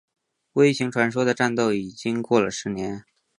[0.53, 3.05] 微型传说的战斗已经过了十年。